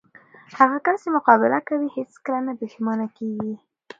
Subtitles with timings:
[0.57, 3.53] هغه کس چې مقابله کوي، هیڅ کله نه پښېمانه کېږي.